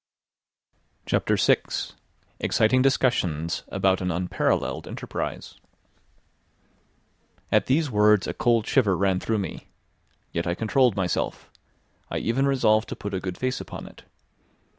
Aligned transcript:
CHAPTER 1.05 1.35
VI. 1.35 1.57
EXCITING 2.39 2.81
DISCUSSIONS 2.81 3.65
ABOUT 3.67 4.01
AN 4.01 4.09
UNPARALLELED 4.09 4.87
ENTERPRISE 4.87 5.59
At 7.51 7.67
these 7.67 7.91
words 7.91 8.25
a 8.25 8.33
cold 8.33 8.65
shiver 8.65 8.97
ran 8.97 9.19
through 9.19 9.37
me. 9.37 9.67
Yet 10.31 10.47
I 10.47 10.55
controlled 10.55 10.95
myself; 10.95 11.51
I 12.09 12.17
even 12.17 12.47
resolved 12.47 12.89
to 12.89 12.95
put 12.95 13.13
a 13.13 13.19
good 13.19 13.37
face 13.37 13.61
upon 13.61 13.85
it. 13.85 14.01